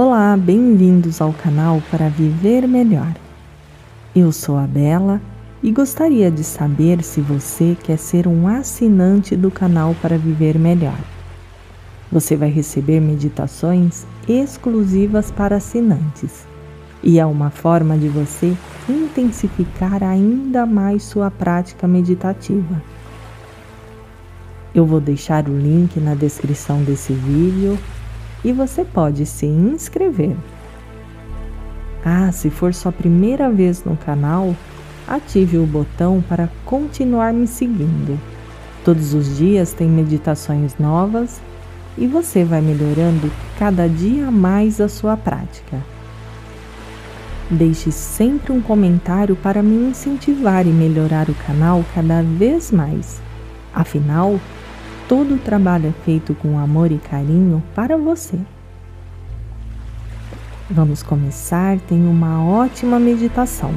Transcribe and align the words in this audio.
Olá, 0.00 0.36
bem-vindos 0.36 1.20
ao 1.20 1.32
canal 1.32 1.82
para 1.90 2.08
viver 2.08 2.68
melhor. 2.68 3.12
Eu 4.14 4.30
sou 4.30 4.56
a 4.56 4.64
Bela 4.64 5.20
e 5.60 5.72
gostaria 5.72 6.30
de 6.30 6.44
saber 6.44 7.02
se 7.02 7.20
você 7.20 7.76
quer 7.82 7.98
ser 7.98 8.28
um 8.28 8.46
assinante 8.46 9.34
do 9.34 9.50
canal 9.50 9.96
para 10.00 10.16
viver 10.16 10.56
melhor. 10.56 10.96
Você 12.12 12.36
vai 12.36 12.48
receber 12.48 13.00
meditações 13.00 14.06
exclusivas 14.28 15.32
para 15.32 15.56
assinantes 15.56 16.46
e 17.02 17.18
é 17.18 17.26
uma 17.26 17.50
forma 17.50 17.98
de 17.98 18.08
você 18.08 18.56
intensificar 18.88 20.04
ainda 20.04 20.64
mais 20.64 21.02
sua 21.02 21.28
prática 21.28 21.88
meditativa. 21.88 22.80
Eu 24.72 24.86
vou 24.86 25.00
deixar 25.00 25.48
o 25.48 25.58
link 25.58 25.98
na 25.98 26.14
descrição 26.14 26.84
desse 26.84 27.12
vídeo 27.12 27.76
e 28.44 28.52
você 28.52 28.84
pode 28.84 29.26
se 29.26 29.46
inscrever. 29.46 30.36
Ah, 32.04 32.30
se 32.32 32.50
for 32.50 32.72
sua 32.72 32.92
primeira 32.92 33.50
vez 33.50 33.84
no 33.84 33.96
canal, 33.96 34.54
ative 35.06 35.58
o 35.58 35.66
botão 35.66 36.22
para 36.26 36.48
continuar 36.64 37.32
me 37.32 37.46
seguindo. 37.46 38.18
Todos 38.84 39.14
os 39.14 39.36
dias 39.36 39.72
tem 39.72 39.88
meditações 39.88 40.78
novas 40.78 41.40
e 41.96 42.06
você 42.06 42.44
vai 42.44 42.60
melhorando 42.60 43.30
cada 43.58 43.88
dia 43.88 44.30
mais 44.30 44.80
a 44.80 44.88
sua 44.88 45.16
prática. 45.16 45.82
Deixe 47.50 47.90
sempre 47.90 48.52
um 48.52 48.60
comentário 48.60 49.34
para 49.34 49.62
me 49.62 49.90
incentivar 49.90 50.66
e 50.66 50.70
melhorar 50.70 51.28
o 51.28 51.34
canal 51.34 51.84
cada 51.94 52.22
vez 52.22 52.70
mais. 52.70 53.20
Afinal, 53.74 54.38
Todo 55.08 55.36
o 55.36 55.38
trabalho 55.38 55.88
é 55.88 56.04
feito 56.04 56.34
com 56.34 56.58
amor 56.58 56.92
e 56.92 56.98
carinho 56.98 57.62
para 57.74 57.96
você. 57.96 58.38
Vamos 60.70 61.02
começar, 61.02 61.78
tem 61.80 62.06
uma 62.06 62.44
ótima 62.44 62.98
meditação. 62.98 63.74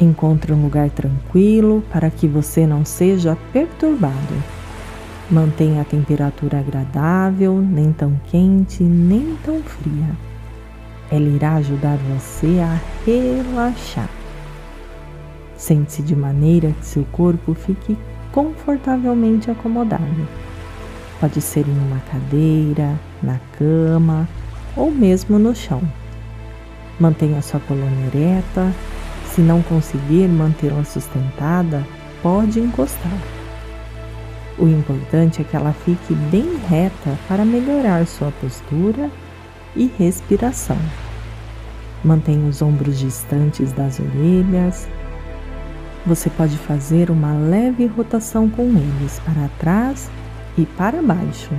Encontre 0.00 0.52
um 0.52 0.62
lugar 0.62 0.90
tranquilo 0.90 1.82
para 1.92 2.08
que 2.08 2.28
você 2.28 2.64
não 2.68 2.84
seja 2.84 3.36
perturbado. 3.52 4.34
Mantenha 5.28 5.82
a 5.82 5.84
temperatura 5.84 6.60
agradável, 6.60 7.60
nem 7.60 7.92
tão 7.92 8.20
quente, 8.26 8.84
nem 8.84 9.36
tão 9.44 9.60
fria. 9.60 10.16
Ela 11.10 11.28
irá 11.28 11.54
ajudar 11.54 11.96
você 11.96 12.60
a 12.60 12.78
relaxar. 13.04 14.23
Sente-se 15.64 16.02
de 16.02 16.14
maneira 16.14 16.72
que 16.72 16.84
seu 16.84 17.06
corpo 17.10 17.54
fique 17.54 17.96
confortavelmente 18.32 19.50
acomodado. 19.50 20.28
Pode 21.18 21.40
ser 21.40 21.66
em 21.66 21.78
uma 21.78 22.00
cadeira, 22.00 23.00
na 23.22 23.40
cama 23.56 24.28
ou 24.76 24.90
mesmo 24.90 25.38
no 25.38 25.54
chão. 25.54 25.80
Mantenha 27.00 27.40
sua 27.40 27.60
coluna 27.60 27.96
ereta. 28.14 28.70
Se 29.24 29.40
não 29.40 29.62
conseguir 29.62 30.28
mantê-la 30.28 30.84
sustentada, 30.84 31.82
pode 32.22 32.60
encostar. 32.60 33.18
O 34.58 34.68
importante 34.68 35.40
é 35.40 35.44
que 35.44 35.56
ela 35.56 35.72
fique 35.72 36.14
bem 36.30 36.58
reta 36.68 37.18
para 37.26 37.42
melhorar 37.42 38.06
sua 38.06 38.30
postura 38.32 39.10
e 39.74 39.90
respiração. 39.98 40.76
Mantenha 42.04 42.46
os 42.46 42.60
ombros 42.60 42.98
distantes 42.98 43.72
das 43.72 43.98
orelhas 43.98 44.86
você 46.06 46.28
pode 46.28 46.58
fazer 46.58 47.10
uma 47.10 47.32
leve 47.32 47.86
rotação 47.86 48.48
com 48.48 48.62
eles 48.62 49.18
para 49.20 49.48
trás 49.58 50.10
e 50.58 50.66
para 50.66 51.02
baixo. 51.02 51.50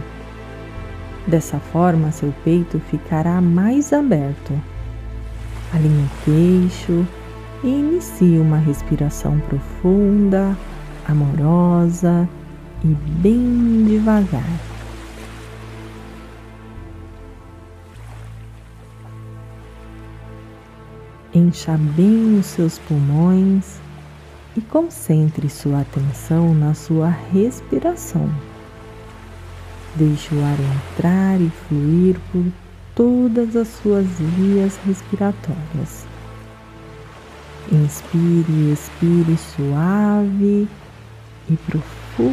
Dessa 1.26 1.58
forma, 1.58 2.12
seu 2.12 2.32
peito 2.44 2.80
ficará 2.80 3.42
mais 3.42 3.92
aberto. 3.92 4.54
Alinhe 5.74 6.06
o 6.06 6.24
queixo 6.24 7.08
e 7.64 7.68
inicie 7.68 8.38
uma 8.38 8.58
respiração 8.58 9.40
profunda, 9.40 10.56
amorosa 11.08 12.30
e 12.84 12.88
bem 12.88 13.86
devagar. 13.88 14.44
Encha 21.34 21.76
bem 21.78 22.38
os 22.40 22.46
seus 22.46 22.78
pulmões 22.78 23.84
e 24.56 24.62
concentre 24.62 25.50
sua 25.50 25.82
atenção 25.82 26.54
na 26.54 26.74
sua 26.74 27.10
respiração. 27.10 28.30
Deixe 29.96 30.34
o 30.34 30.44
ar 30.44 30.58
entrar 30.60 31.42
e 31.42 31.50
fluir 31.50 32.18
por 32.32 32.46
todas 32.94 33.56
as 33.56 33.68
suas 33.68 34.06
vias 34.38 34.78
respiratórias. 34.86 36.06
Inspire 37.72 38.46
e 38.50 38.72
expire 38.74 39.38
suave 39.38 40.68
e 41.50 41.58
profundamente. 41.66 42.26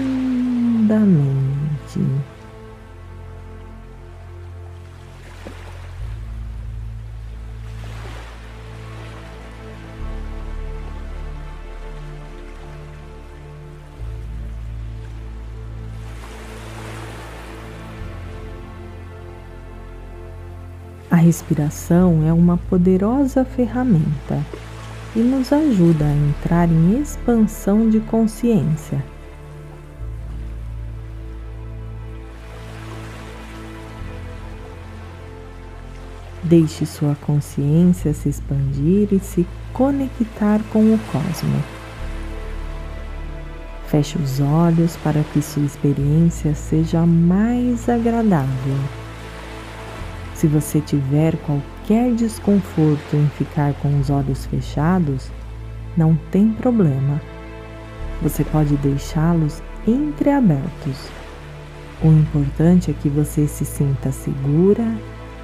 A 21.12 21.16
respiração 21.16 22.26
é 22.26 22.32
uma 22.32 22.56
poderosa 22.56 23.44
ferramenta 23.44 24.42
e 25.14 25.18
nos 25.18 25.52
ajuda 25.52 26.06
a 26.06 26.10
entrar 26.10 26.70
em 26.70 26.98
expansão 27.02 27.90
de 27.90 28.00
consciência. 28.00 29.04
Deixe 36.42 36.86
sua 36.86 37.14
consciência 37.26 38.14
se 38.14 38.30
expandir 38.30 39.12
e 39.12 39.20
se 39.20 39.46
conectar 39.74 40.62
com 40.72 40.94
o 40.94 40.98
cosmos. 41.12 41.62
Feche 43.88 44.16
os 44.16 44.40
olhos 44.40 44.96
para 44.96 45.22
que 45.24 45.42
sua 45.42 45.62
experiência 45.62 46.54
seja 46.54 47.04
mais 47.04 47.86
agradável. 47.86 49.01
Se 50.42 50.48
você 50.48 50.80
tiver 50.80 51.36
qualquer 51.46 52.12
desconforto 52.16 53.14
em 53.14 53.28
ficar 53.28 53.74
com 53.74 54.00
os 54.00 54.10
olhos 54.10 54.44
fechados, 54.46 55.30
não 55.96 56.18
tem 56.32 56.50
problema. 56.50 57.20
Você 58.20 58.42
pode 58.42 58.76
deixá-los 58.78 59.62
entreabertos. 59.86 60.98
O 62.02 62.08
importante 62.08 62.90
é 62.90 62.94
que 62.94 63.08
você 63.08 63.46
se 63.46 63.64
sinta 63.64 64.10
segura 64.10 64.82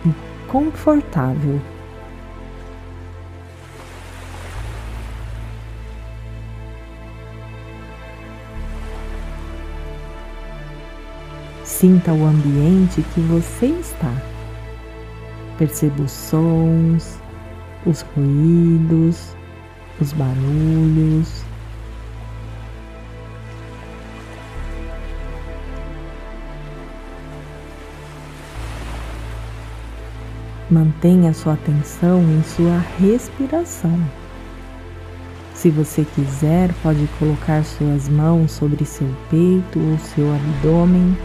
e 0.05 0.13
confortável. 0.51 1.61
Sinta 11.63 12.13
o 12.13 12.27
ambiente 12.27 13.01
que 13.15 13.21
você 13.21 13.67
está. 13.67 14.38
Perceba 15.59 16.03
os 16.03 16.13
sons, 16.13 17.19
os 17.85 18.03
ruídos, 18.15 19.37
os 20.01 20.13
barulhos. 20.13 21.43
Mantenha 30.71 31.35
sua 31.35 31.55
atenção 31.55 32.23
em 32.23 32.43
sua 32.45 32.79
respiração. 33.01 33.99
Se 35.55 35.71
você 35.71 36.07
quiser, 36.15 36.73
pode 36.85 37.09
colocar 37.19 37.65
suas 37.65 38.09
mãos 38.09 38.53
sobre 38.53 38.85
seu 38.85 39.09
peito 39.29 39.81
ou 39.81 39.99
seu 39.99 40.33
abdômen 40.33 41.17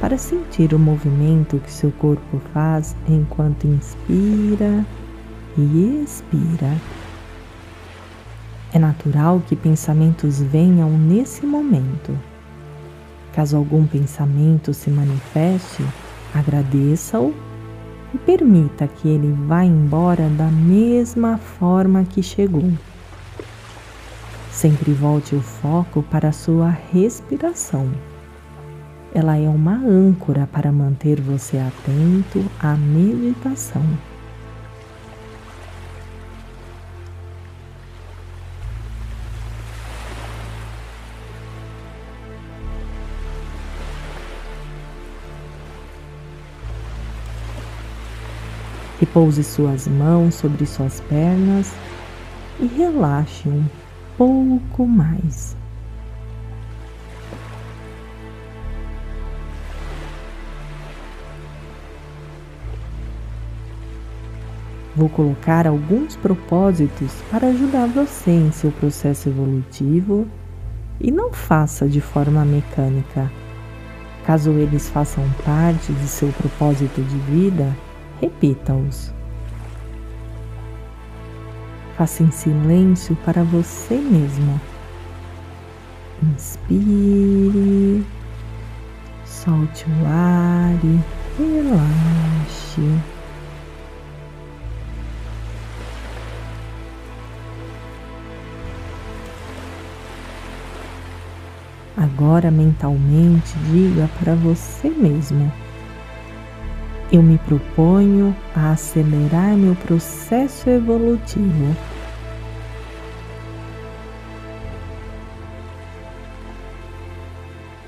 para 0.00 0.16
sentir 0.16 0.72
o 0.74 0.78
movimento 0.78 1.58
que 1.58 1.70
seu 1.70 1.90
corpo 1.92 2.40
faz 2.52 2.94
enquanto 3.08 3.66
inspira 3.66 4.84
e 5.56 6.02
expira. 6.04 6.76
É 8.72 8.78
natural 8.78 9.42
que 9.46 9.56
pensamentos 9.56 10.40
venham 10.40 10.90
nesse 10.90 11.44
momento. 11.44 12.16
Caso 13.32 13.56
algum 13.56 13.86
pensamento 13.86 14.72
se 14.72 14.90
manifeste, 14.90 15.84
agradeça-o 16.34 17.34
e 18.14 18.18
permita 18.18 18.86
que 18.86 19.08
ele 19.08 19.32
vá 19.46 19.64
embora 19.64 20.28
da 20.30 20.46
mesma 20.46 21.38
forma 21.38 22.04
que 22.04 22.22
chegou. 22.22 22.72
Sempre 24.52 24.92
volte 24.92 25.34
o 25.34 25.40
foco 25.40 26.02
para 26.02 26.28
a 26.28 26.32
sua 26.32 26.68
respiração 26.68 27.88
ela 29.18 29.36
é 29.36 29.48
uma 29.48 29.74
âncora 29.74 30.48
para 30.52 30.70
manter 30.70 31.20
você 31.20 31.58
atento 31.58 32.44
à 32.60 32.76
meditação. 32.76 33.82
Repouse 49.00 49.42
suas 49.42 49.88
mãos 49.88 50.36
sobre 50.36 50.64
suas 50.64 51.00
pernas 51.00 51.72
e 52.60 52.66
relaxe 52.66 53.48
um 53.48 53.64
pouco 54.16 54.86
mais. 54.86 55.57
Vou 64.98 65.08
colocar 65.08 65.64
alguns 65.64 66.16
propósitos 66.16 67.12
para 67.30 67.46
ajudar 67.46 67.86
você 67.86 68.32
em 68.32 68.50
seu 68.50 68.72
processo 68.72 69.28
evolutivo 69.28 70.26
e 71.00 71.12
não 71.12 71.32
faça 71.32 71.86
de 71.86 72.00
forma 72.00 72.44
mecânica. 72.44 73.30
Caso 74.26 74.50
eles 74.50 74.88
façam 74.88 75.22
parte 75.44 75.92
de 75.92 76.08
seu 76.08 76.32
propósito 76.32 77.00
de 77.00 77.16
vida, 77.30 77.72
repita-os. 78.20 79.14
Faça 81.96 82.24
em 82.24 82.32
silêncio 82.32 83.16
para 83.24 83.44
você 83.44 83.94
mesmo. 83.94 84.60
Inspire, 86.24 88.04
solte 89.24 89.84
o 89.88 90.06
ar 90.08 90.74
e 90.82 91.40
relaxe. 91.40 93.17
Agora 102.18 102.50
mentalmente 102.50 103.56
diga 103.70 104.10
para 104.18 104.34
você 104.34 104.90
mesmo: 104.90 105.52
Eu 107.12 107.22
me 107.22 107.38
proponho 107.38 108.34
a 108.56 108.72
acelerar 108.72 109.56
meu 109.56 109.76
processo 109.76 110.68
evolutivo. 110.68 111.76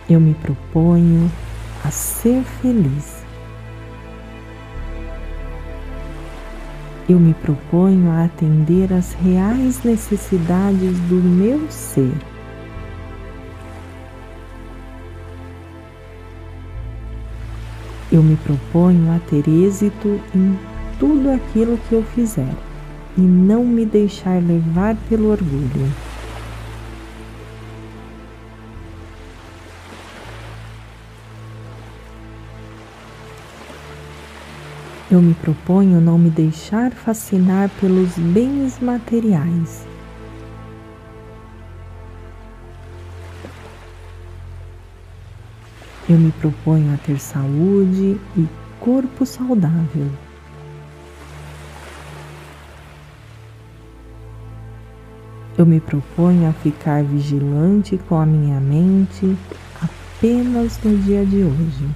Eu 0.09 0.21
me 0.21 0.35
proponho 0.35 1.29
a 1.85 1.91
ser 1.91 2.45
feliz. 2.63 3.25
Eu 7.09 7.19
me 7.19 7.35
proponho 7.35 8.13
a 8.13 8.27
atender 8.27 8.93
às 8.93 9.13
reais 9.13 9.83
necessidades 9.83 11.01
do 11.09 11.17
meu 11.17 11.69
ser. 11.69 12.15
Eu 18.13 18.25
me 18.25 18.37
proponho 18.37 19.13
a 19.13 19.21
ter 19.21 19.49
êxito 19.49 20.21
em 20.35 20.59
tudo 20.99 21.31
aquilo 21.31 21.79
que 21.89 21.95
eu 21.95 22.03
fizer 22.03 22.53
e 23.17 23.21
não 23.21 23.65
me 23.65 23.87
deixar 23.87 24.43
levar 24.43 24.97
pelo 25.09 25.31
orgulho. 25.31 25.93
Eu 35.09 35.23
me 35.23 35.35
proponho 35.35 36.01
não 36.01 36.19
me 36.19 36.31
deixar 36.31 36.91
fascinar 36.91 37.69
pelos 37.81 38.17
bens 38.17 38.81
materiais. 38.81 39.87
Eu 46.11 46.19
me 46.19 46.33
proponho 46.33 46.93
a 46.93 46.97
ter 46.97 47.21
saúde 47.21 48.21
e 48.37 48.49
corpo 48.81 49.25
saudável. 49.25 50.11
Eu 55.57 55.65
me 55.65 55.79
proponho 55.79 56.51
a 56.51 56.53
ficar 56.53 57.05
vigilante 57.05 57.97
com 58.09 58.17
a 58.17 58.27
minha 58.27 58.59
mente 58.59 59.37
apenas 59.81 60.81
no 60.83 60.99
dia 60.99 61.25
de 61.25 61.45
hoje. 61.45 61.89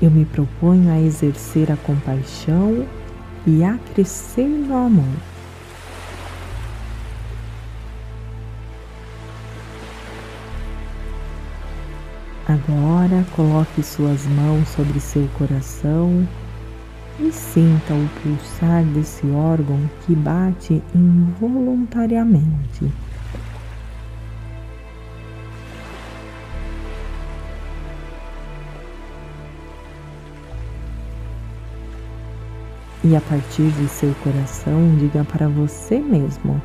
Eu 0.00 0.10
me 0.10 0.24
proponho 0.24 0.90
a 0.90 0.98
exercer 0.98 1.70
a 1.70 1.76
compaixão 1.76 2.86
e 3.46 3.62
a 3.62 3.76
crescer 3.92 4.48
no 4.48 4.74
amor. 4.74 5.29
Agora 12.50 13.24
coloque 13.36 13.80
suas 13.80 14.26
mãos 14.26 14.68
sobre 14.70 14.98
seu 14.98 15.28
coração 15.38 16.26
e 17.20 17.30
sinta 17.30 17.94
o 17.94 18.08
pulsar 18.20 18.82
desse 18.86 19.24
órgão 19.28 19.78
que 20.04 20.16
bate 20.16 20.82
involuntariamente. 20.92 22.90
E 33.04 33.14
a 33.14 33.20
partir 33.20 33.70
de 33.70 33.86
seu 33.88 34.12
coração, 34.24 34.96
diga 34.98 35.22
para 35.22 35.48
você 35.48 36.00
mesmo: 36.00 36.60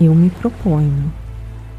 Eu 0.00 0.16
me 0.16 0.30
proponho. 0.30 1.27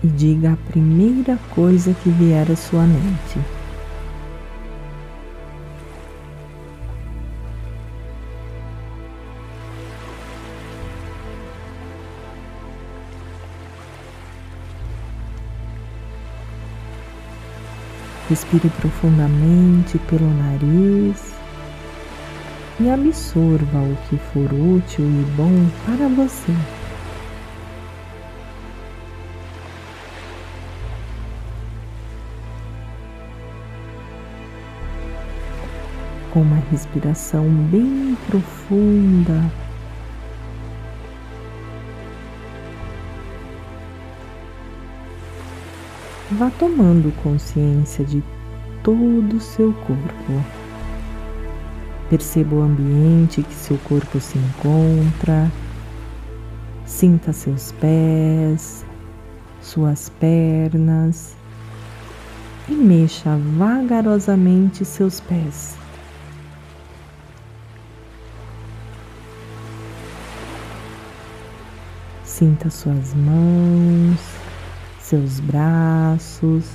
E 0.01 0.07
diga 0.07 0.53
a 0.53 0.71
primeira 0.71 1.37
coisa 1.49 1.94
que 1.94 2.09
vier 2.09 2.49
à 2.49 2.56
sua 2.56 2.83
mente. 2.83 3.39
Respire 18.29 18.69
profundamente 18.79 19.97
pelo 20.07 20.29
nariz 20.29 21.33
e 22.79 22.89
absorva 22.89 23.79
o 23.79 23.97
que 24.07 24.18
for 24.31 24.53
útil 24.53 25.03
e 25.03 25.25
bom 25.35 25.68
para 25.85 26.07
você. 26.07 26.79
Com 36.31 36.42
uma 36.42 36.62
respiração 36.69 37.50
bem 37.71 38.16
profunda, 38.28 39.52
vá 46.31 46.52
tomando 46.52 47.12
consciência 47.24 48.06
de 48.06 48.24
todo 48.83 49.38
o 49.38 49.42
seu 49.42 49.74
corpo. 49.74 50.45
Perceba 52.12 52.57
o 52.57 52.62
ambiente 52.62 53.42
que 53.42 53.54
seu 53.56 53.80
corpo 53.80 54.19
se 54.19 54.38
encontra. 54.38 55.52
Sinta 56.86 57.33
seus 57.33 57.71
pés, 57.71 58.86
suas 59.62 60.09
pernas 60.09 61.36
e 62.68 62.74
mexa 62.74 63.36
vagarosamente 63.57 64.86
seus 64.86 65.19
pés. 65.19 65.79
Sinta 72.39 72.69
suas 72.69 73.13
mãos, 73.15 74.17
seus 74.97 75.41
braços 75.41 76.69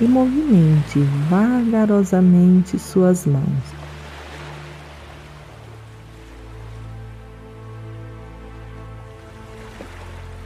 e 0.00 0.04
movimente 0.08 0.98
vagarosamente 1.28 2.78
suas 2.78 3.26
mãos. 3.26 3.44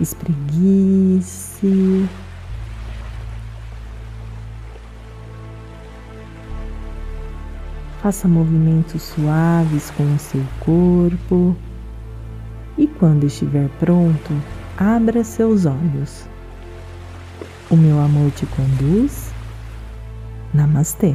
espreguice. 0.01 1.69
Faça 8.03 8.27
movimentos 8.27 9.03
suaves 9.03 9.93
com 9.93 10.03
o 10.03 10.19
seu 10.19 10.45
corpo 10.59 11.57
quando 13.01 13.25
estiver 13.25 13.71
pronto, 13.81 14.31
abra 14.77 15.25
seus 15.25 15.65
olhos. 15.65 16.29
O 17.71 17.77
meu 17.77 17.99
amor 17.99 18.31
te 18.33 18.45
conduz. 18.45 19.33
Namastê. 20.53 21.15